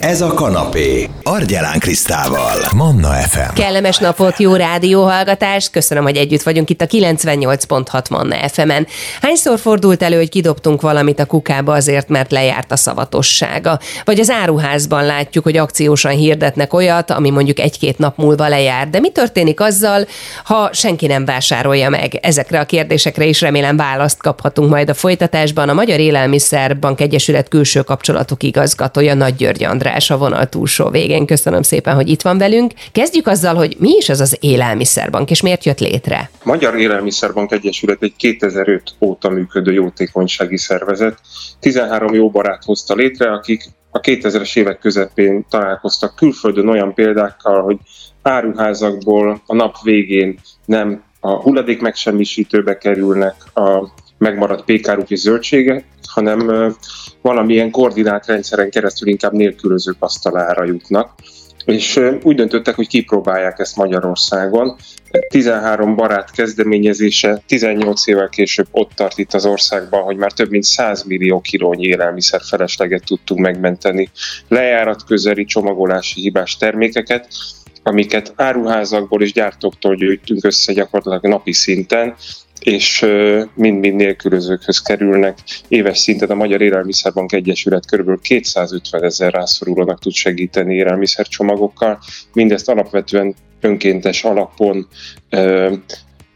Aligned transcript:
Ez 0.00 0.20
a 0.20 0.34
kanapé. 0.34 1.08
Argyelán 1.22 1.78
Krisztával. 1.78 2.56
Manna 2.74 3.08
FM. 3.08 3.54
Kellemes 3.54 3.98
napot, 3.98 4.38
jó 4.38 4.54
rádióhallgatást. 4.54 5.70
Köszönöm, 5.70 6.02
hogy 6.02 6.16
együtt 6.16 6.42
vagyunk 6.42 6.70
itt 6.70 6.80
a 6.80 6.86
98.6 6.86 8.10
Manna 8.10 8.48
FM-en. 8.48 8.86
Hányszor 9.22 9.58
fordult 9.58 10.02
elő, 10.02 10.16
hogy 10.16 10.28
kidobtunk 10.28 10.80
valamit 10.80 11.20
a 11.20 11.24
kukába 11.24 11.72
azért, 11.72 12.08
mert 12.08 12.30
lejárt 12.30 12.72
a 12.72 12.76
szavatossága? 12.76 13.78
Vagy 14.04 14.20
az 14.20 14.30
áruházban 14.30 15.04
látjuk, 15.04 15.44
hogy 15.44 15.56
akciósan 15.56 16.12
hirdetnek 16.12 16.72
olyat, 16.72 17.10
ami 17.10 17.30
mondjuk 17.30 17.58
egy-két 17.58 17.98
nap 17.98 18.16
múlva 18.16 18.48
lejár. 18.48 18.88
De 18.88 19.00
mi 19.00 19.10
történik 19.10 19.60
azzal, 19.60 20.06
ha 20.44 20.70
senki 20.72 21.06
nem 21.06 21.24
vásárolja 21.24 21.88
meg? 21.88 22.18
Ezekre 22.22 22.60
a 22.60 22.64
kérdésekre 22.64 23.24
is 23.24 23.40
remélem 23.40 23.76
választ 23.76 24.22
kaphatunk 24.22 24.70
majd 24.70 24.88
a 24.88 24.94
folytatásban. 24.94 25.68
A 25.68 25.74
Magyar 25.74 25.98
Élelmiszerbank 25.98 27.00
Egyesület 27.00 27.48
külső 27.48 27.80
kapcsolatok 27.80 28.42
igazgatója 28.42 29.14
Nagy 29.14 29.34
György 29.34 29.64
András 29.64 29.88
András 29.90 30.10
a 30.10 30.18
vonal 30.18 30.48
túlsó 30.48 30.88
végén. 30.88 31.26
Köszönöm 31.26 31.62
szépen, 31.62 31.94
hogy 31.94 32.08
itt 32.08 32.22
van 32.22 32.38
velünk. 32.38 32.72
Kezdjük 32.92 33.26
azzal, 33.26 33.54
hogy 33.54 33.76
mi 33.78 33.90
is 33.96 34.08
az 34.08 34.20
az 34.20 34.36
élelmiszerbank, 34.40 35.30
és 35.30 35.42
miért 35.42 35.64
jött 35.64 35.78
létre? 35.78 36.30
Magyar 36.42 36.78
Élelmiszerbank 36.78 37.52
Egyesület 37.52 38.02
egy 38.02 38.14
2005 38.16 38.82
óta 39.00 39.28
működő 39.28 39.72
jótékonysági 39.72 40.56
szervezet. 40.56 41.18
13 41.60 42.14
jó 42.14 42.30
barát 42.30 42.64
hozta 42.64 42.94
létre, 42.94 43.32
akik 43.32 43.64
a 43.90 44.00
2000-es 44.00 44.56
évek 44.56 44.78
közepén 44.78 45.46
találkoztak 45.48 46.14
külföldön 46.16 46.68
olyan 46.68 46.94
példákkal, 46.94 47.62
hogy 47.62 47.76
áruházakból 48.22 49.42
a 49.46 49.54
nap 49.54 49.76
végén 49.82 50.38
nem 50.64 51.02
a 51.20 51.30
hulladék 51.30 51.80
megsemmisítőbe 51.80 52.78
kerülnek 52.78 53.34
a 53.54 53.88
megmaradt 54.20 54.64
pékáruk 54.64 55.10
és 55.10 55.18
zöldségek, 55.18 55.84
hanem 56.08 56.72
valamilyen 57.22 57.70
koordinált 57.70 58.26
rendszeren 58.26 58.70
keresztül 58.70 59.08
inkább 59.08 59.32
nélkülözők 59.32 59.96
asztalára 59.98 60.64
jutnak. 60.64 61.14
És 61.64 62.00
úgy 62.22 62.36
döntöttek, 62.36 62.74
hogy 62.74 62.88
kipróbálják 62.88 63.58
ezt 63.58 63.76
Magyarországon. 63.76 64.76
13 65.28 65.96
barát 65.96 66.30
kezdeményezése 66.30 67.42
18 67.46 68.06
évvel 68.06 68.28
később 68.28 68.66
ott 68.70 68.90
tart 68.94 69.18
itt 69.18 69.34
az 69.34 69.46
országban, 69.46 70.02
hogy 70.02 70.16
már 70.16 70.32
több 70.32 70.50
mint 70.50 70.64
100 70.64 71.02
millió 71.02 71.40
kilónyi 71.40 71.86
élelmiszer 71.86 72.40
felesleget 72.48 73.04
tudtunk 73.04 73.40
megmenteni. 73.40 74.10
Lejárat 74.48 75.04
közeli 75.04 75.44
csomagolási 75.44 76.20
hibás 76.20 76.56
termékeket, 76.56 77.28
amiket 77.82 78.32
áruházakból 78.36 79.22
és 79.22 79.32
gyártóktól 79.32 79.94
gyűjtünk 79.94 80.44
össze 80.44 80.72
gyakorlatilag 80.72 81.26
napi 81.26 81.52
szinten, 81.52 82.14
és 82.60 83.06
mind-mind 83.54 83.96
nélkülözőkhöz 83.96 84.78
kerülnek. 84.82 85.38
Éves 85.68 85.98
szinten 85.98 86.30
a 86.30 86.34
Magyar 86.34 86.60
Élelmiszerbank 86.60 87.32
Egyesület 87.32 87.86
kb. 87.86 88.20
250 88.20 89.04
ezer 89.04 89.32
rászorulónak 89.32 90.00
tud 90.00 90.12
segíteni 90.12 90.74
élelmiszercsomagokkal. 90.74 91.98
Mindezt 92.32 92.68
alapvetően 92.68 93.34
önkéntes 93.60 94.24
alapon 94.24 94.88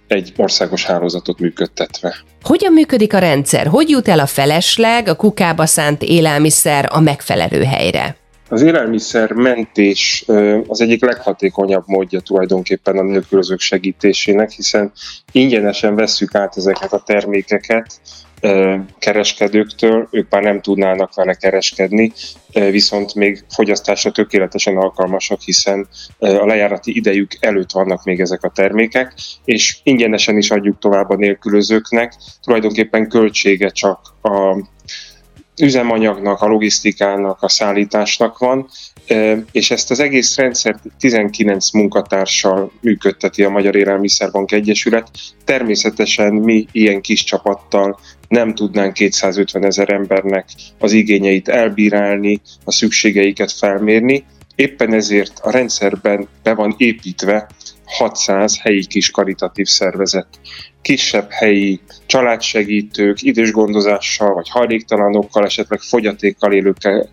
egy 0.06 0.33
országos 0.36 0.84
hálózatot 0.84 1.39
működtetve. 1.39 2.14
Hogyan 2.42 2.72
működik 2.72 3.14
a 3.14 3.19
rendszer? 3.19 3.66
Hogy 3.66 3.88
jut 3.88 4.09
el 4.09 4.19
a 4.19 4.27
felesleg, 4.27 5.09
a 5.09 5.16
kukába 5.16 5.66
szánt 5.66 6.03
élelmiszer 6.03 6.88
a 6.92 7.00
megfelelő 7.00 7.62
helyre? 7.62 8.16
Az 8.48 8.62
élelmiszer 8.62 9.33
mentés 9.33 10.25
az 10.67 10.81
egyik 10.81 11.05
leghatékonyabb 11.05 11.84
módja 11.87 12.20
tulajdonképpen 12.20 12.98
a 12.98 13.03
nélkülözők 13.03 13.61
segítésének, 13.61 14.50
hiszen 14.50 14.92
ingyenesen 15.33 15.95
vesszük 15.95 16.34
át 16.34 16.56
ezeket 16.56 16.92
a 16.92 17.03
termékeket 17.06 18.00
kereskedőktől, 18.98 20.09
ők 20.11 20.31
már 20.31 20.42
nem 20.42 20.61
tudnának 20.61 21.15
vele 21.15 21.34
kereskedni, 21.34 22.12
viszont 22.53 23.15
még 23.15 23.45
fogyasztásra 23.48 24.11
tökéletesen 24.11 24.77
alkalmasak, 24.77 25.41
hiszen 25.41 25.89
a 26.19 26.47
lejárati 26.47 26.97
idejük 26.97 27.31
előtt 27.41 27.70
vannak 27.70 28.05
még 28.05 28.20
ezek 28.20 28.42
a 28.42 28.50
termékek, 28.50 29.15
és 29.45 29.78
ingyenesen 29.83 30.37
is 30.37 30.50
adjuk 30.50 30.78
tovább 30.78 31.10
a 31.10 31.16
nélkülözőknek, 31.16 32.15
tulajdonképpen 32.43 33.09
költsége 33.09 33.69
csak 33.69 34.00
a 34.22 34.62
üzemanyagnak, 35.60 36.41
a 36.41 36.47
logisztikának, 36.47 37.42
a 37.42 37.48
szállításnak 37.48 38.38
van, 38.38 38.69
és 39.53 39.70
ezt 39.70 39.91
az 39.91 40.00
egész 40.00 40.37
rendszert 40.37 40.78
19 40.98 41.72
munkatársal 41.72 42.72
működteti 42.81 43.42
a 43.42 43.50
Magyar 43.50 43.76
Élelmiszerbank 43.76 44.53
Egyesület. 44.53 45.10
Természetesen 45.44 46.34
mi 46.34 46.66
ilyen 46.72 47.00
kis 47.00 47.25
csapattal 47.25 47.98
nem 48.28 48.54
tudnánk 48.54 48.92
250 48.92 49.65
ezer 49.65 49.92
embernek 49.92 50.48
az 50.78 50.92
igényeit 50.92 51.48
elbírálni, 51.48 52.41
a 52.65 52.72
szükségeiket 52.72 53.53
felmérni, 53.53 54.25
Éppen 54.56 54.92
ezért 54.92 55.38
a 55.42 55.50
rendszerben 55.50 56.28
be 56.42 56.54
van 56.54 56.75
építve 56.76 57.48
600 57.84 58.60
helyi 58.60 58.87
kis 58.87 59.10
karitatív 59.10 59.66
szervezet. 59.66 60.26
Kisebb 60.82 61.31
helyi 61.31 61.81
családsegítők, 62.06 63.22
idős 63.22 63.50
gondozással 63.50 64.34
vagy 64.34 64.48
hajléktalanokkal, 64.48 65.44
esetleg 65.44 65.81
fogyatékkal 65.81 66.53
élőkkel 66.53 67.09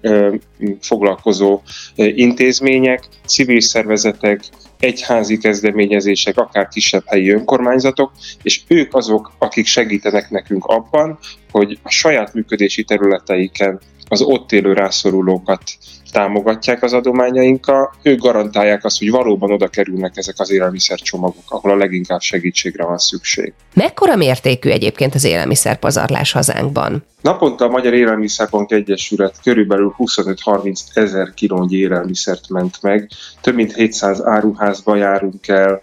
foglalkozó 0.82 1.62
intézmények, 1.96 3.04
civil 3.26 3.62
szervezetek, 3.62 4.42
egyházi 4.80 5.38
kezdeményezések, 5.38 6.38
akár 6.38 6.68
kisebb 6.68 7.04
helyi 7.06 7.30
önkormányzatok, 7.30 8.12
és 8.44 8.62
ők 8.68 8.96
azok, 8.96 9.32
akik 9.38 9.66
segítenek 9.66 10.30
nekünk 10.30 10.66
abban, 10.66 11.20
hogy 11.52 11.80
a 11.84 11.90
saját 11.90 12.34
működési 12.34 12.84
területeiken 12.84 13.80
az 14.12 14.22
ott 14.22 14.52
élő 14.52 14.74
rászorulókat 14.74 15.62
támogatják 16.12 16.84
az 16.84 16.94
adományainkkal, 16.94 17.94
ők 18.04 18.20
garantálják 18.20 18.86
azt, 18.86 19.00
hogy 19.00 19.10
valóban 19.10 19.52
oda 19.52 19.68
kerülnek 19.68 20.18
ezek 20.18 20.36
az 20.38 20.52
élelmiszercsomagok, 20.52 21.44
ahol 21.48 21.72
a 21.72 21.76
leginkább 21.76 22.22
segítségre 22.22 22.86
van 22.86 22.98
szükség. 22.98 23.54
Mekkora 23.74 24.16
mértékű 24.16 24.70
egyébként 24.70 25.16
az 25.16 25.24
élelmiszerpazarlás 25.24 26.32
hazánkban? 26.32 27.04
Naponta 27.22 27.66
a 27.66 27.70
Magyar 27.70 27.94
Élelmiszerbank 27.94 28.72
Egyesület 28.72 29.36
körülbelül 29.44 29.96
25-30 29.98 30.80
ezer 30.94 31.34
kilónyi 31.34 31.76
élelmiszert 31.76 32.50
ment 32.50 32.82
meg, 32.82 33.10
több 33.42 33.56
mint 33.56 33.76
700 33.76 34.22
áruházba 34.26 34.96
járunk 34.96 35.48
el, 35.48 35.82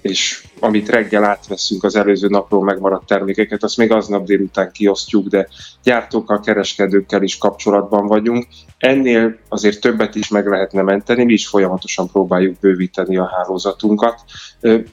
és 0.00 0.44
amit 0.60 0.88
reggel 0.88 1.24
átveszünk 1.24 1.84
az 1.84 1.96
előző 1.96 2.28
napról 2.28 2.64
megmaradt 2.64 3.06
termékeket, 3.06 3.62
azt 3.62 3.76
még 3.76 3.92
aznap 3.92 4.24
délután 4.24 4.70
kiosztjuk, 4.72 5.26
de 5.26 5.48
gyártókkal, 5.82 6.40
kereskedőkkel 6.40 7.22
is 7.22 7.38
kapcsolatban 7.38 8.06
vagyunk. 8.06 8.46
Ennél 8.78 9.38
azért 9.48 9.80
többet 9.80 10.14
is 10.14 10.28
meg 10.28 10.46
lehetne 10.46 10.82
menteni, 10.82 11.24
mi 11.24 11.32
is 11.32 11.46
folyamatosan 11.46 12.08
próbáljuk 12.08 12.58
bővíteni 12.60 13.16
a 13.16 13.30
hálózatunkat. 13.36 14.20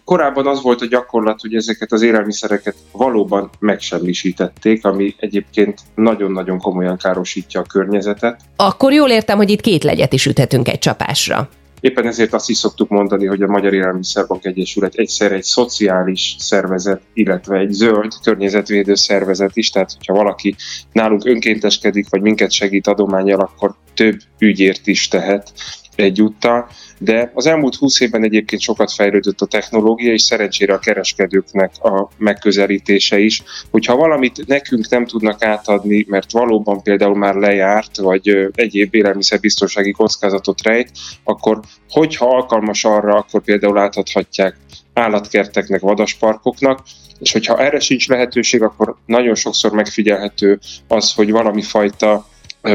Korábban 0.03 0.47
az 0.47 0.61
volt 0.61 0.81
a 0.81 0.85
gyakorlat, 0.85 1.41
hogy 1.41 1.55
ezeket 1.55 1.91
az 1.91 2.01
élelmiszereket 2.01 2.75
valóban 2.91 3.49
megsemmisítették, 3.59 4.85
ami 4.85 5.15
egyébként 5.19 5.79
nagyon-nagyon 5.95 6.59
komolyan 6.59 6.97
károsítja 6.97 7.59
a 7.59 7.63
környezetet. 7.63 8.39
Akkor 8.55 8.93
jól 8.93 9.09
értem, 9.09 9.37
hogy 9.37 9.49
itt 9.49 9.61
két 9.61 9.83
legyet 9.83 10.13
is 10.13 10.25
üthetünk 10.25 10.67
egy 10.67 10.79
csapásra. 10.79 11.49
Éppen 11.79 12.07
ezért 12.07 12.33
azt 12.33 12.49
is 12.49 12.57
szoktuk 12.57 12.89
mondani, 12.89 13.25
hogy 13.25 13.41
a 13.41 13.47
Magyar 13.47 13.73
Élelmiszerbank 13.73 14.45
Egyesület 14.45 14.95
egyszer 14.95 15.31
egy 15.31 15.43
szociális 15.43 16.35
szervezet, 16.39 17.01
illetve 17.13 17.57
egy 17.57 17.71
zöld 17.71 18.13
környezetvédő 18.23 18.95
szervezet 18.95 19.55
is, 19.55 19.69
tehát 19.69 19.91
hogyha 19.91 20.13
valaki 20.13 20.55
nálunk 20.91 21.25
önkénteskedik, 21.25 22.09
vagy 22.09 22.21
minket 22.21 22.51
segít 22.51 22.87
adományjal, 22.87 23.39
akkor 23.39 23.75
több 23.93 24.19
ügyért 24.39 24.87
is 24.87 25.07
tehet 25.07 25.53
egyúttal, 25.99 26.69
de 26.97 27.31
az 27.33 27.45
elmúlt 27.45 27.75
20 27.75 27.99
évben 27.99 28.23
egyébként 28.23 28.61
sokat 28.61 28.91
fejlődött 28.91 29.41
a 29.41 29.45
technológia, 29.45 30.13
és 30.13 30.21
szerencsére 30.21 30.73
a 30.73 30.79
kereskedőknek 30.79 31.71
a 31.81 32.09
megközelítése 32.17 33.19
is. 33.19 33.43
Hogyha 33.71 33.95
valamit 33.95 34.47
nekünk 34.47 34.89
nem 34.89 35.05
tudnak 35.05 35.43
átadni, 35.43 36.05
mert 36.07 36.31
valóban 36.31 36.81
például 36.81 37.17
már 37.17 37.35
lejárt, 37.35 37.97
vagy 37.97 38.49
egyéb 38.53 38.95
élelmiszerbiztonsági 38.95 39.91
kockázatot 39.91 40.61
rejt, 40.61 40.91
akkor 41.23 41.59
hogyha 41.89 42.35
alkalmas 42.35 42.85
arra, 42.85 43.15
akkor 43.15 43.41
például 43.41 43.77
átadhatják 43.77 44.57
állatkerteknek, 44.93 45.79
vadasparkoknak, 45.79 46.79
és 47.19 47.31
hogyha 47.31 47.57
erre 47.57 47.79
sincs 47.79 48.07
lehetőség, 48.07 48.61
akkor 48.61 48.95
nagyon 49.05 49.35
sokszor 49.35 49.71
megfigyelhető 49.71 50.59
az, 50.87 51.13
hogy 51.13 51.31
valami 51.31 51.61
fajta 51.61 52.27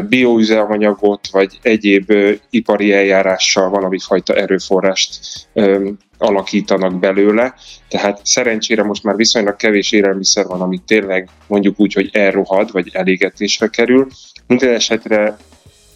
bioüzemanyagot, 0.08 1.28
vagy 1.30 1.58
egyéb 1.62 2.12
ipari 2.50 2.92
eljárással 2.92 3.68
valami 3.68 3.98
fajta 3.98 4.34
erőforrást 4.34 5.18
alakítanak 6.18 6.98
belőle. 6.98 7.54
Tehát 7.88 8.20
szerencsére 8.22 8.82
most 8.82 9.02
már 9.02 9.16
viszonylag 9.16 9.56
kevés 9.56 9.92
élelmiszer 9.92 10.46
van, 10.46 10.60
ami 10.60 10.80
tényleg 10.86 11.28
mondjuk 11.46 11.80
úgy, 11.80 11.92
hogy 11.92 12.10
elrohad, 12.12 12.72
vagy 12.72 12.90
elégetésre 12.92 13.68
kerül. 13.68 14.06
Minden 14.46 14.74
esetre 14.74 15.36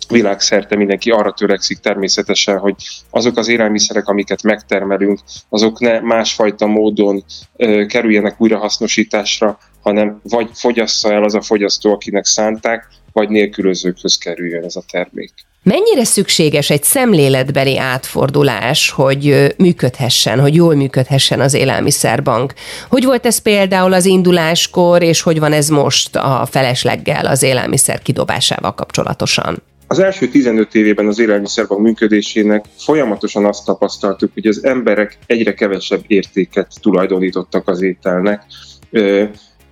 világszerte 0.09 0.77
mindenki 0.77 1.11
arra 1.11 1.33
törekszik 1.33 1.79
természetesen, 1.79 2.59
hogy 2.59 2.75
azok 3.11 3.37
az 3.37 3.49
élelmiszerek, 3.49 4.09
amiket 4.09 4.43
megtermelünk, 4.43 5.19
azok 5.49 5.81
ne 5.81 6.01
másfajta 6.01 6.67
módon 6.67 7.25
ö, 7.57 7.87
kerüljenek 7.87 8.41
újrahasznosításra, 8.41 9.59
hanem 9.83 10.21
vagy 10.23 10.51
fogyassza 10.55 11.13
el 11.13 11.25
az 11.25 11.35
a 11.35 11.41
fogyasztó, 11.41 11.93
akinek 11.93 12.25
szánták, 12.25 12.89
vagy 13.19 13.29
nélkülözőkhöz 13.29 14.17
kerüljön 14.17 14.65
ez 14.65 14.77
a 14.77 14.83
termék. 14.91 15.33
Mennyire 15.63 16.05
szükséges 16.05 16.71
egy 16.71 16.83
szemléletbeli 16.83 17.79
átfordulás, 17.79 18.91
hogy 18.91 19.55
működhessen, 19.57 20.41
hogy 20.41 20.55
jól 20.55 20.75
működhessen 20.75 21.41
az 21.41 21.55
élelmiszerbank? 21.55 22.53
Hogy 22.89 23.05
volt 23.05 23.27
ez 23.27 23.39
például 23.39 23.93
az 23.93 24.05
induláskor, 24.05 25.03
és 25.03 25.21
hogy 25.23 25.39
van 25.39 25.53
ez 25.53 25.69
most 25.69 26.17
a 26.17 26.47
felesleggel 26.51 27.27
az 27.27 27.43
élelmiszer 27.43 28.03
kidobásával 28.03 28.75
kapcsolatosan? 28.75 29.63
Az 29.87 29.99
első 29.99 30.29
15 30.29 30.75
évében 30.75 31.07
az 31.07 31.19
élelmiszerbank 31.19 31.81
működésének 31.81 32.65
folyamatosan 32.77 33.45
azt 33.45 33.65
tapasztaltuk, 33.65 34.31
hogy 34.35 34.47
az 34.47 34.65
emberek 34.65 35.19
egyre 35.27 35.55
kevesebb 35.55 36.03
értéket 36.07 36.73
tulajdonítottak 36.81 37.69
az 37.69 37.83
ételnek. 37.83 38.43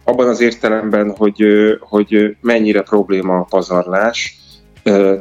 Abban 0.08 0.29
az 0.29 0.41
értelemben, 0.41 1.14
hogy, 1.17 1.44
hogy 1.81 2.37
mennyire 2.41 2.82
probléma 2.82 3.38
a 3.38 3.47
pazarlás, 3.50 4.38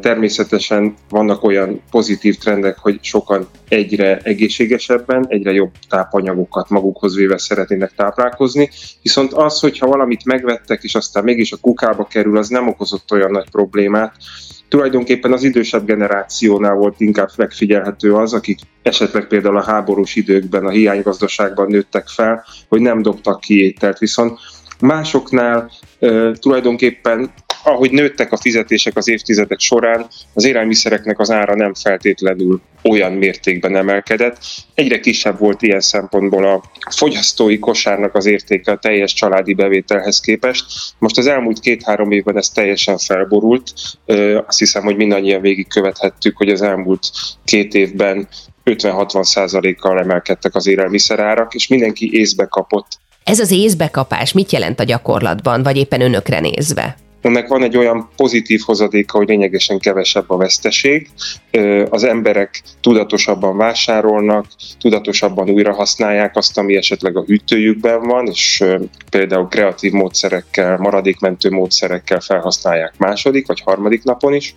Természetesen 0.02 0.94
vannak 1.10 1.44
olyan 1.44 1.82
pozitív 1.92 2.38
trendek, 2.38 2.78
hogy 2.78 3.00
sokan 3.02 3.48
egyre 3.68 4.18
egészségesebben, 4.18 5.26
egyre 5.28 5.52
jobb 5.52 5.72
tápanyagokat 5.90 6.70
magukhoz 6.70 7.16
véve 7.16 7.38
szeretnének 7.38 7.92
táplálkozni, 7.96 8.70
viszont 9.02 9.34
az, 9.34 9.60
hogyha 9.60 9.88
valamit 9.88 10.26
megvettek, 10.26 10.84
és 10.84 10.96
aztán 10.96 11.24
mégis 11.24 11.52
a 11.52 11.58
kukába 11.62 12.04
kerül, 12.04 12.38
az 12.38 12.48
nem 12.48 12.68
okozott 12.68 13.12
olyan 13.12 13.31
nagy 13.31 13.50
problémát. 13.50 14.16
Tulajdonképpen 14.68 15.34
az 15.34 15.44
idősebb 15.44 15.86
generációnál 15.86 16.76
volt 16.76 17.00
inkább 17.00 17.30
megfigyelhető 17.38 18.16
az, 18.16 18.34
akik 18.34 18.60
esetleg 18.81 19.28
például 19.28 19.58
a 19.58 19.64
háborús 19.64 20.16
időkben, 20.16 20.66
a 20.66 20.70
hiánygazdaságban 20.70 21.68
nőttek 21.68 22.08
fel, 22.08 22.46
hogy 22.70 22.81
nem 22.81 23.02
dobtak 23.02 23.40
ki 23.40 23.64
ételt, 23.64 23.98
viszont 23.98 24.40
másoknál 24.80 25.72
tulajdonképpen 26.39 27.33
ahogy 27.68 27.92
nőttek 27.92 28.31
a 28.31 28.38
fizetések 28.38 28.98
az 28.98 29.07
évtizedek 29.07 29.60
során, 29.60 30.07
az 30.33 30.45
élelmiszereknek 30.45 31.19
az 31.19 31.31
ára 31.31 31.56
nem 31.56 31.74
feltétlenül 31.74 32.62
olyan 32.83 33.12
mértékben 33.12 33.75
emelkedett. 33.75 34.38
Egyre 34.74 35.00
kisebb 35.00 35.39
volt 35.39 35.62
ilyen 35.62 35.80
szempontból 35.80 36.45
a 36.45 36.63
fogyasztói 36.89 37.60
kosárnak 37.60 38.16
az 38.16 38.25
értéke 38.25 38.72
a 38.72 38.77
teljes 38.77 39.13
családi 39.13 39.54
bevételhez 39.54 40.19
képest. 40.19 40.66
Most 41.00 41.18
az 41.18 41.28
elmúlt 41.28 41.60
két-három 41.60 42.12
évben 42.12 42.38
ez 42.38 42.50
teljesen 42.50 42.98
felborult. 42.98 43.74
Azt 44.48 44.60
hiszem, 44.60 44.83
hogy 44.83 44.95
mindannyian 44.95 45.42
végigkövethettük, 45.42 46.38
hogy 46.38 46.50
az 46.50 46.62
elmúlt 46.62 47.10
két 47.44 47.74
évben 47.74 48.28
50-60 48.66 49.24
százalékkal 49.24 50.00
emelkedtek 50.00 50.56
az 50.56 50.68
élelmiszerárak, 50.68 51.54
és 51.54 51.68
mindenki 51.68 52.10
észbe 52.13 52.45
kapott. 52.45 52.88
Ez 53.25 53.39
az 53.39 53.51
észbekapás 53.51 54.33
mit 54.33 54.51
jelent 54.51 54.80
a 54.80 54.83
gyakorlatban, 54.83 55.63
vagy 55.63 55.77
éppen 55.77 56.01
önökre 56.01 56.39
nézve? 56.39 56.95
ennek 57.25 57.48
van 57.48 57.63
egy 57.63 57.77
olyan 57.77 58.10
pozitív 58.16 58.62
hozadéka, 58.66 59.18
hogy 59.18 59.27
lényegesen 59.27 59.80
kevesebb 59.80 60.30
a 60.30 60.38
veszteség. 60.38 61.10
Az 61.90 62.04
emberek 62.04 62.62
tudatosabban 62.81 63.57
vásárolnak, 63.57 64.46
tudatosabban 64.80 65.50
újra 65.50 65.74
használják 65.74 66.36
azt, 66.36 66.57
ami 66.57 66.75
esetleg 66.75 67.18
a 67.18 67.24
hűtőjükben 67.24 68.02
van, 68.02 68.28
és 68.28 68.63
például 69.10 69.48
kreatív 69.48 69.92
módszerekkel, 69.92 70.78
maradékmentő 70.78 71.50
módszerekkel 71.50 72.19
felhasználják 72.19 72.98
második 72.98 73.48
vagy 73.48 73.62
harmadik 73.62 74.04
napon 74.04 74.34
is. 74.34 74.54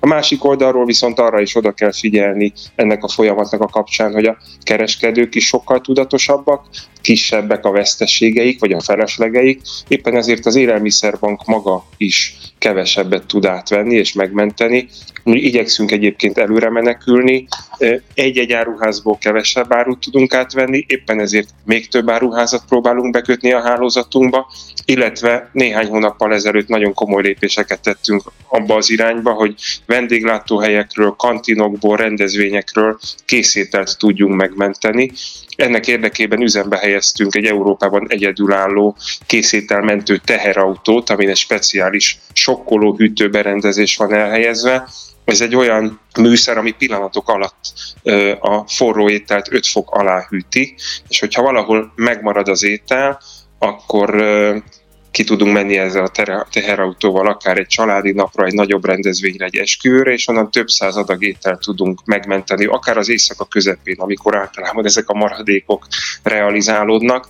A 0.00 0.06
másik 0.06 0.44
oldalról 0.44 0.84
viszont 0.84 1.18
arra 1.18 1.40
is 1.40 1.56
oda 1.56 1.72
kell 1.72 1.92
figyelni 1.92 2.52
ennek 2.74 3.04
a 3.04 3.08
folyamatnak 3.08 3.60
a 3.60 3.68
kapcsán, 3.68 4.12
hogy 4.12 4.24
a 4.24 4.36
kereskedők 4.62 5.34
is 5.34 5.46
sokkal 5.46 5.80
tudatosabbak, 5.80 6.66
kisebbek 7.00 7.64
a 7.64 7.70
veszteségeik, 7.70 8.60
vagy 8.60 8.72
a 8.72 8.80
feleslegeik, 8.80 9.60
éppen 9.88 10.16
ezért 10.16 10.46
az 10.46 10.56
élelmiszerbank 10.56 11.44
maga 11.44 11.84
is 11.96 12.36
kevesebbet 12.58 13.26
tud 13.26 13.44
átvenni 13.44 13.94
és 13.94 14.12
megmenteni. 14.12 14.88
Mi 15.28 15.38
igyekszünk 15.38 15.90
egyébként 15.90 16.38
előre 16.38 16.70
menekülni, 16.70 17.46
egy-egy 18.14 18.52
áruházból 18.52 19.18
kevesebb 19.20 19.72
árut 19.72 20.00
tudunk 20.00 20.34
átvenni, 20.34 20.84
éppen 20.86 21.20
ezért 21.20 21.48
még 21.64 21.88
több 21.88 22.10
áruházat 22.10 22.64
próbálunk 22.68 23.12
bekötni 23.12 23.52
a 23.52 23.60
hálózatunkba, 23.60 24.50
illetve 24.84 25.50
néhány 25.52 25.86
hónappal 25.86 26.34
ezelőtt 26.34 26.68
nagyon 26.68 26.94
komoly 26.94 27.22
lépéseket 27.22 27.80
tettünk 27.80 28.22
abba 28.48 28.74
az 28.74 28.90
irányba, 28.90 29.32
hogy 29.32 29.54
vendéglátóhelyekről, 29.86 31.14
kantinokból, 31.18 31.96
rendezvényekről 31.96 32.98
készételt 33.24 33.98
tudjunk 33.98 34.34
megmenteni. 34.34 35.10
Ennek 35.56 35.86
érdekében 35.88 36.42
üzembe 36.42 36.76
helyeztünk 36.76 37.34
egy 37.34 37.44
Európában 37.44 38.06
egyedülálló 38.08 38.96
készételmentő 39.26 40.16
teherautót, 40.24 41.10
amin 41.10 41.28
egy 41.28 41.36
speciális 41.36 42.18
sokkoló 42.32 42.94
hűtőberendezés 42.96 43.96
van 43.96 44.12
elhelyezve. 44.14 44.88
Ez 45.28 45.40
egy 45.40 45.56
olyan 45.56 46.00
műszer, 46.18 46.58
ami 46.58 46.70
pillanatok 46.70 47.28
alatt 47.28 47.72
a 48.40 48.68
forró 48.68 49.08
ételt 49.08 49.52
5 49.52 49.66
fok 49.66 49.90
alá 49.90 50.26
hűti, 50.28 50.74
és 51.08 51.20
hogyha 51.20 51.42
valahol 51.42 51.92
megmarad 51.94 52.48
az 52.48 52.62
étel, 52.62 53.20
akkor 53.58 54.24
ki 55.10 55.24
tudunk 55.24 55.52
menni 55.52 55.76
ezzel 55.76 56.04
a 56.04 56.44
teherautóval 56.50 57.26
akár 57.26 57.58
egy 57.58 57.66
családi 57.66 58.12
napra, 58.12 58.44
egy 58.44 58.54
nagyobb 58.54 58.84
rendezvényre, 58.84 59.44
egy 59.44 59.56
esküvőre, 59.56 60.12
és 60.12 60.28
onnan 60.28 60.50
több 60.50 60.68
száz 60.68 60.96
adag 60.96 61.24
ételt 61.24 61.60
tudunk 61.60 62.04
megmenteni, 62.04 62.64
akár 62.64 62.96
az 62.96 63.08
éjszaka 63.08 63.44
közepén, 63.44 63.96
amikor 63.98 64.36
általában 64.36 64.84
ezek 64.84 65.08
a 65.08 65.18
maradékok 65.18 65.86
realizálódnak. 66.22 67.26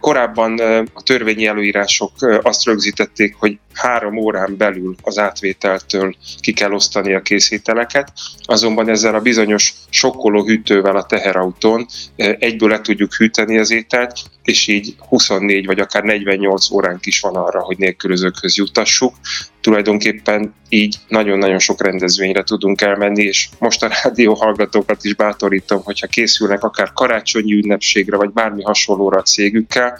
Korábban 0.00 0.58
a 0.92 1.02
törvényi 1.02 1.46
előírások 1.46 2.12
azt 2.42 2.64
rögzítették, 2.64 3.34
hogy 3.34 3.58
három 3.74 4.16
órán 4.16 4.56
belül 4.56 4.94
az 5.02 5.18
átvételtől 5.18 6.14
ki 6.40 6.52
kell 6.52 6.72
osztani 6.72 7.14
a 7.14 7.22
készíteleket, 7.22 8.12
azonban 8.42 8.88
ezzel 8.88 9.14
a 9.14 9.20
bizonyos 9.20 9.74
sokkoló 9.90 10.44
hűtővel 10.44 10.96
a 10.96 11.06
teherautón 11.06 11.86
egyből 12.16 12.68
le 12.68 12.80
tudjuk 12.80 13.14
hűteni 13.14 13.58
az 13.58 13.70
ételt, 13.70 14.12
és 14.42 14.66
így 14.66 14.94
24 15.08 15.66
vagy 15.66 15.80
akár 15.80 16.02
48 16.02 16.70
óránk 16.70 17.06
is 17.06 17.20
van 17.20 17.36
arra, 17.36 17.60
hogy 17.60 17.78
nélkülözőkhöz 17.78 18.56
juttassuk. 18.56 19.14
Tulajdonképpen 19.60 20.54
így 20.68 20.96
nagyon-nagyon 21.08 21.58
sok 21.58 21.82
rendezvényre 21.82 22.42
tudunk 22.42 22.80
elmenni, 22.80 23.22
és 23.22 23.48
most 23.58 23.82
a 23.82 23.90
rádió 24.02 24.34
hallgatókat 24.34 25.04
is 25.04 25.14
bátorítom, 25.14 25.82
hogyha 25.82 26.06
készülnek 26.06 26.62
akár 26.62 26.92
karácsonyi 26.92 27.52
ünnepségre, 27.52 28.16
vagy 28.16 28.30
bármi 28.30 28.62
hasonlóra 28.62 29.18
a 29.18 29.22
cégükkel, 29.22 29.98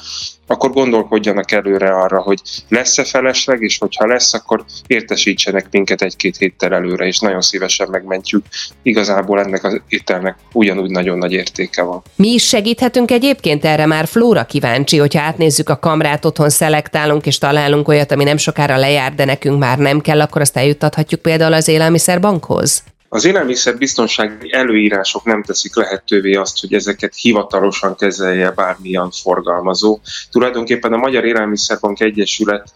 akkor 0.50 0.72
gondolkodjanak 0.72 1.50
előre 1.50 1.88
arra, 1.88 2.20
hogy 2.20 2.40
lesz-e 2.68 3.04
felesleg, 3.04 3.62
és 3.62 3.78
hogyha 3.78 4.06
lesz, 4.06 4.34
akkor 4.34 4.64
értesítsenek 4.86 5.66
minket 5.70 6.02
egy-két 6.02 6.36
héttel 6.36 6.74
előre, 6.74 7.06
és 7.06 7.18
nagyon 7.18 7.40
szívesen 7.40 7.88
megmentjük. 7.90 8.44
Igazából 8.82 9.40
ennek 9.40 9.64
az 9.64 9.80
ételnek 9.88 10.36
ugyanúgy 10.52 10.90
nagyon 10.90 11.18
nagy 11.18 11.32
értéke 11.32 11.82
van. 11.82 12.02
Mi 12.16 12.28
is 12.28 12.46
segíthetünk 12.46 13.10
egyébként 13.10 13.64
erre 13.64 13.86
már 13.86 14.06
Flóra 14.06 14.44
kíváncsi, 14.44 14.98
hogyha 14.98 15.20
átnézzük 15.20 15.68
a 15.68 15.78
kamrát, 15.78 16.24
otthon 16.24 16.50
szelektálunk 16.50 17.26
és 17.26 17.38
találunk 17.38 17.88
olyat, 17.88 18.12
ami 18.12 18.24
nem 18.24 18.36
sokára 18.36 18.76
lejár, 18.76 19.14
de 19.14 19.24
nekünk 19.24 19.58
már 19.58 19.78
nem 19.78 20.00
kell, 20.00 20.20
akkor 20.20 20.40
azt 20.40 20.56
eljuttathatjuk 20.56 21.22
például 21.22 21.52
az 21.52 21.68
élelmiszerbankhoz? 21.68 22.82
Az 23.08 23.24
élelmiszerbiztonsági 23.24 24.52
előírások 24.52 25.24
nem 25.24 25.42
teszik 25.42 25.76
lehetővé 25.76 26.34
azt, 26.34 26.60
hogy 26.60 26.74
ezeket 26.74 27.14
hivatalosan 27.14 27.96
kezelje 27.96 28.50
bármilyen 28.50 29.10
forgalmazó. 29.10 30.00
Tulajdonképpen 30.30 30.92
a 30.92 30.96
Magyar 30.96 31.24
Élelmiszerbank 31.24 32.00
Egyesület 32.00 32.72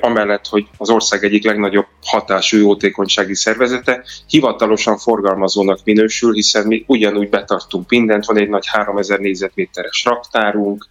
amellett, 0.00 0.46
hogy 0.46 0.66
az 0.76 0.90
ország 0.90 1.24
egyik 1.24 1.44
legnagyobb 1.44 1.86
hatású 2.02 2.56
jótékonysági 2.56 3.34
szervezete, 3.34 4.04
hivatalosan 4.26 4.98
forgalmazónak 4.98 5.78
minősül, 5.84 6.32
hiszen 6.32 6.66
mi 6.66 6.84
ugyanúgy 6.86 7.28
betartunk 7.28 7.90
mindent, 7.90 8.24
van 8.24 8.38
egy 8.38 8.48
nagy 8.48 8.66
3000 8.66 9.18
négyzetméteres 9.18 10.04
raktárunk, 10.04 10.86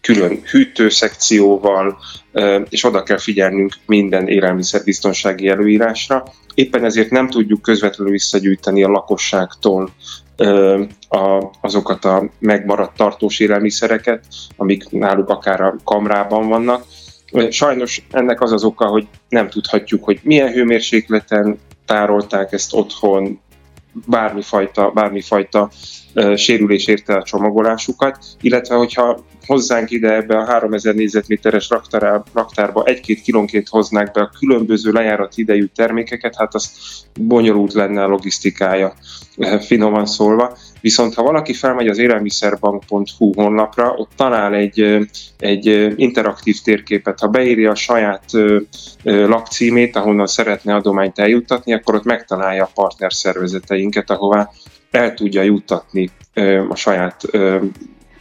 külön 0.00 0.40
hűtőszekcióval, 0.50 1.98
és 2.68 2.84
oda 2.84 3.02
kell 3.02 3.18
figyelnünk 3.18 3.74
minden 3.86 4.28
élelmiszerbiztonsági 4.28 5.48
előírásra. 5.48 6.24
Éppen 6.54 6.84
ezért 6.84 7.10
nem 7.10 7.28
tudjuk 7.28 7.62
közvetlenül 7.62 8.12
visszagyűjteni 8.12 8.82
a 8.82 8.88
lakosságtól 8.88 9.90
azokat 11.60 12.04
a 12.04 12.30
megmaradt 12.38 12.96
tartós 12.96 13.40
élelmiszereket, 13.40 14.24
amik 14.56 14.90
náluk 14.90 15.28
akár 15.28 15.60
a 15.60 15.76
kamrában 15.84 16.48
vannak. 16.48 16.84
Sajnos 17.50 18.06
ennek 18.10 18.40
az 18.40 18.52
az 18.52 18.64
oka, 18.64 18.86
hogy 18.86 19.06
nem 19.28 19.48
tudhatjuk, 19.48 20.04
hogy 20.04 20.20
milyen 20.22 20.52
hőmérsékleten 20.52 21.58
tárolták 21.86 22.52
ezt 22.52 22.74
otthon, 22.74 23.40
bármifajta, 24.06 24.90
bármifajta 24.90 25.70
sérülés 26.36 26.86
érte 26.86 27.14
a 27.14 27.22
csomagolásukat, 27.22 28.18
illetve 28.40 28.74
hogyha 28.74 29.24
hozzánk 29.46 29.90
ide 29.90 30.14
ebbe 30.14 30.38
a 30.38 30.44
3000 30.44 30.94
négyzetméteres 30.94 31.70
raktárba 32.32 32.84
egy-két 32.84 33.20
kilónként 33.20 33.68
hoznák 33.68 34.12
be 34.12 34.20
a 34.20 34.30
különböző 34.38 34.92
lejárat 34.92 35.36
idejű 35.36 35.64
termékeket, 35.74 36.36
hát 36.36 36.54
az 36.54 36.70
bonyolult 37.20 37.72
lenne 37.72 38.02
a 38.02 38.08
logisztikája, 38.08 38.94
finoman 39.60 40.06
szólva. 40.06 40.56
Viszont 40.80 41.14
ha 41.14 41.22
valaki 41.22 41.52
felmegy 41.52 41.88
az 41.88 41.98
élelmiszerbank.hu 41.98 43.32
honlapra, 43.34 43.90
ott 43.90 44.10
talál 44.16 44.54
egy, 44.54 45.08
egy 45.38 45.94
interaktív 45.96 46.56
térképet. 46.64 47.18
Ha 47.18 47.28
beírja 47.28 47.70
a 47.70 47.74
saját 47.74 48.24
lakcímét, 49.02 49.96
ahonnan 49.96 50.26
szeretne 50.26 50.74
adományt 50.74 51.18
eljuttatni, 51.18 51.72
akkor 51.72 51.94
ott 51.94 52.04
megtalálja 52.04 52.64
a 52.64 52.70
partnerszervezeteinket, 53.90 54.10
ahová 54.10 54.50
el 54.90 55.14
tudja 55.14 55.42
juttatni 55.42 56.10
a 56.68 56.74
saját 56.74 57.22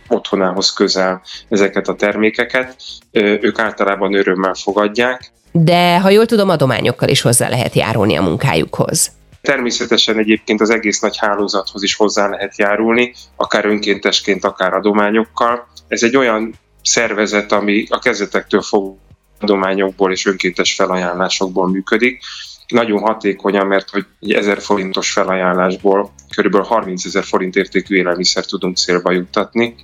otthonához 0.08 0.74
közel 0.74 1.22
ezeket 1.50 1.88
a 1.88 1.96
termékeket. 1.96 2.76
Ők 3.12 3.60
általában 3.60 4.14
örömmel 4.14 4.54
fogadják. 4.54 5.32
De 5.52 6.00
ha 6.00 6.10
jól 6.10 6.26
tudom, 6.26 6.50
adományokkal 6.50 7.10
is 7.10 7.22
hozzá 7.22 7.50
lehet 7.50 7.76
járulni 7.76 8.16
a 8.16 8.22
munkájukhoz. 8.22 9.12
Természetesen 9.42 10.18
egyébként 10.18 10.62
az 10.62 10.70
egész 10.70 11.00
nagy 11.00 11.18
hálózathoz 11.18 11.84
is 11.84 11.96
hozzá 11.96 12.28
lehet 12.30 12.58
járulni, 12.58 13.14
akár 13.36 13.66
önkéntesként, 13.66 14.44
akár 14.44 14.74
adományokkal. 14.74 15.68
Ez 15.88 16.04
egy 16.04 16.16
olyan 16.16 16.54
szervezet, 16.82 17.52
ami 17.52 17.86
a 17.90 18.00
kezdetektől 18.00 18.62
fog 18.62 18.98
adományokból 19.40 20.12
és 20.12 20.26
önkéntes 20.26 20.74
felajánlásokból 20.74 21.70
működik. 21.70 22.22
Nagyon 22.68 23.00
hatékonyan, 23.00 23.68
mert 23.68 23.90
hogy 23.90 24.06
egy 24.20 24.32
1000 24.32 24.62
forintos 24.62 25.12
felajánlásból 25.12 26.14
kb. 26.36 26.56
30 26.56 27.06
ezer 27.06 27.24
forint 27.24 27.56
értékű 27.56 27.96
élelmiszer 27.96 28.46
tudunk 28.46 28.78
célba 28.78 29.12
juttatni. 29.12 29.76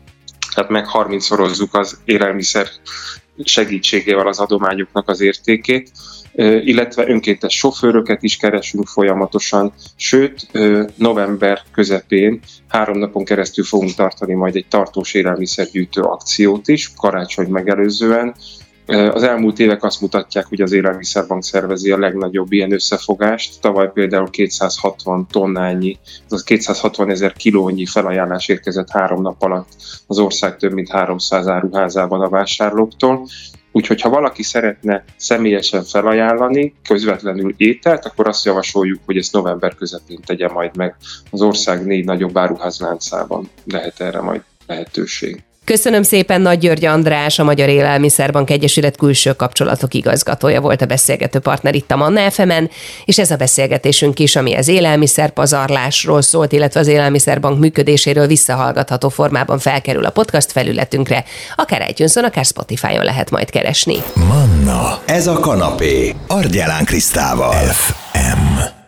Tehát 0.55 0.69
meg 0.69 0.87
30 0.87 1.25
szorozzuk 1.25 1.75
az 1.75 1.99
élelmiszer 2.05 2.67
segítségével 3.43 4.27
az 4.27 4.39
adományoknak 4.39 5.09
az 5.09 5.21
értékét 5.21 5.91
illetve 6.63 7.09
önkéntes 7.09 7.57
sofőröket 7.57 8.23
is 8.23 8.37
keresünk 8.37 8.87
folyamatosan, 8.87 9.73
sőt, 9.95 10.47
november 10.95 11.61
közepén 11.71 12.39
három 12.67 12.97
napon 12.97 13.25
keresztül 13.25 13.63
fogunk 13.63 13.93
tartani 13.93 14.33
majd 14.33 14.55
egy 14.55 14.65
tartós 14.69 15.13
élelmiszergyűjtő 15.13 16.01
akciót 16.01 16.67
is, 16.67 16.91
karácsony 16.97 17.47
megelőzően, 17.47 18.35
az 18.91 19.23
elmúlt 19.23 19.59
évek 19.59 19.83
azt 19.83 20.01
mutatják, 20.01 20.45
hogy 20.45 20.61
az 20.61 20.71
Élelmiszerbank 20.71 21.43
szervezi 21.43 21.91
a 21.91 21.97
legnagyobb 21.97 22.51
ilyen 22.51 22.71
összefogást. 22.71 23.61
Tavaly 23.61 23.91
például 23.93 24.29
260 24.29 25.27
tonnányi, 25.31 25.99
az 26.29 26.43
260 26.43 27.09
ezer 27.09 27.33
kilónyi 27.33 27.85
felajánlás 27.85 28.47
érkezett 28.47 28.89
három 28.89 29.21
nap 29.21 29.41
alatt 29.41 29.67
az 30.07 30.19
ország 30.19 30.57
több 30.57 30.71
mint 30.71 30.89
300 30.89 31.47
áruházában 31.47 32.21
a 32.21 32.29
vásárlóktól. 32.29 33.27
Úgyhogy 33.71 34.01
ha 34.01 34.09
valaki 34.09 34.43
szeretne 34.43 35.03
személyesen 35.17 35.83
felajánlani, 35.83 36.73
közvetlenül 36.87 37.53
ételt, 37.57 38.05
akkor 38.05 38.27
azt 38.27 38.45
javasoljuk, 38.45 38.99
hogy 39.05 39.17
ezt 39.17 39.33
november 39.33 39.75
közepén 39.75 40.19
tegye 40.25 40.47
majd 40.47 40.75
meg 40.75 40.95
az 41.31 41.41
ország 41.41 41.85
négy 41.85 42.05
nagyobb 42.05 42.37
áruházláncában. 42.37 43.49
Lehet 43.63 44.01
erre 44.01 44.21
majd 44.21 44.41
lehetőség. 44.67 45.43
Köszönöm 45.65 46.03
szépen, 46.03 46.41
Nagy 46.41 46.59
György 46.59 46.85
András, 46.85 47.39
a 47.39 47.43
Magyar 47.43 47.69
Élelmiszerbank 47.69 48.49
Egyesület 48.49 48.97
külső 48.97 49.33
kapcsolatok 49.33 49.93
igazgatója 49.93 50.61
volt 50.61 50.81
a 50.81 50.85
beszélgető 50.85 51.39
partner 51.39 51.75
itt 51.75 51.91
a 51.91 51.95
Manna 51.95 52.31
fm 52.31 52.51
és 53.05 53.19
ez 53.19 53.31
a 53.31 53.35
beszélgetésünk 53.35 54.19
is, 54.19 54.35
ami 54.35 54.55
az 54.55 54.67
élelmiszerpazarlásról 54.67 56.21
szólt, 56.21 56.51
illetve 56.51 56.79
az 56.79 56.87
Élelmiszerbank 56.87 57.59
működéséről 57.59 58.27
visszahallgatható 58.27 59.09
formában 59.09 59.59
felkerül 59.59 60.05
a 60.05 60.09
podcast 60.09 60.51
felületünkre, 60.51 61.23
akár 61.55 61.89
itunes 61.89 62.15
akár 62.15 62.45
Spotify-on 62.45 63.03
lehet 63.03 63.29
majd 63.29 63.49
keresni. 63.49 63.97
Manna, 64.13 64.99
ez 65.05 65.27
a 65.27 65.39
kanapé, 65.39 66.15
Argyelán 66.27 66.85
Krisztával. 66.85 67.53
FM. 67.53 68.80